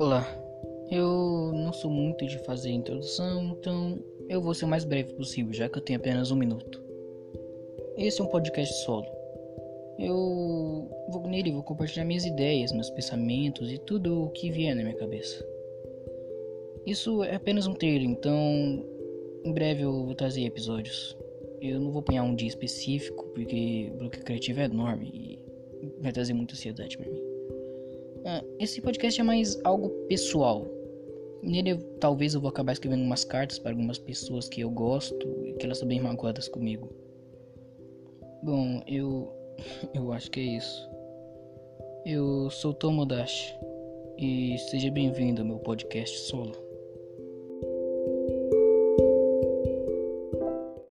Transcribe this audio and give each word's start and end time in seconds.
Olá, 0.00 0.26
eu 0.90 1.52
não 1.52 1.74
sou 1.74 1.90
muito 1.90 2.26
de 2.26 2.38
fazer 2.38 2.70
introdução, 2.70 3.54
então 3.54 4.02
eu 4.30 4.40
vou 4.40 4.54
ser 4.54 4.64
o 4.64 4.68
mais 4.68 4.82
breve 4.82 5.12
possível, 5.12 5.52
já 5.52 5.68
que 5.68 5.76
eu 5.76 5.82
tenho 5.82 5.98
apenas 5.98 6.30
um 6.30 6.36
minuto. 6.36 6.82
Esse 7.98 8.18
é 8.18 8.24
um 8.24 8.28
podcast 8.28 8.82
solo. 8.82 9.04
Eu 9.98 10.88
vou 11.10 11.28
nele 11.28 11.52
vou 11.52 11.62
compartilhar 11.62 12.06
minhas 12.06 12.24
ideias, 12.24 12.72
meus 12.72 12.88
pensamentos 12.88 13.70
e 13.70 13.76
tudo 13.76 14.24
o 14.24 14.30
que 14.30 14.50
vier 14.50 14.74
na 14.74 14.82
minha 14.82 14.96
cabeça. 14.96 15.46
Isso 16.86 17.22
é 17.22 17.34
apenas 17.34 17.66
um 17.66 17.74
trailer, 17.74 18.08
então 18.08 18.82
em 19.44 19.52
breve 19.52 19.82
eu 19.82 20.06
vou 20.06 20.14
trazer 20.14 20.46
episódios. 20.46 21.14
Eu 21.60 21.78
não 21.78 21.90
vou 21.90 22.00
apanhar 22.00 22.22
um 22.22 22.34
dia 22.34 22.48
específico, 22.48 23.26
porque 23.34 23.90
o 23.92 23.98
bloqueio 23.98 24.24
criativo 24.24 24.60
é 24.60 24.64
enorme 24.64 25.10
e 25.12 26.00
vai 26.00 26.10
trazer 26.10 26.32
muita 26.32 26.54
ansiedade 26.54 26.96
para 26.96 27.06
mim. 27.06 27.29
Ah, 28.24 28.42
esse 28.58 28.80
podcast 28.80 29.20
é 29.20 29.24
mais 29.24 29.58
algo 29.64 29.88
pessoal. 30.08 30.66
Nele 31.42 31.76
talvez 31.98 32.34
eu 32.34 32.40
vou 32.40 32.50
acabar 32.50 32.72
escrevendo 32.72 33.02
umas 33.02 33.24
cartas 33.24 33.58
para 33.58 33.70
algumas 33.70 33.98
pessoas 33.98 34.48
que 34.48 34.60
eu 34.60 34.70
gosto 34.70 35.26
e 35.44 35.54
que 35.54 35.64
elas 35.64 35.78
estão 35.78 35.88
bem 35.88 36.00
magoadas 36.00 36.48
comigo. 36.48 36.88
Bom, 38.42 38.82
eu 38.86 39.32
eu 39.94 40.12
acho 40.12 40.30
que 40.30 40.40
é 40.40 40.56
isso. 40.56 40.88
Eu 42.04 42.50
sou 42.50 42.74
Tomodachi 42.74 43.54
e 44.18 44.56
seja 44.70 44.90
bem-vindo 44.90 45.42
ao 45.42 45.48
meu 45.48 45.58
podcast 45.58 46.18
solo. 46.18 46.69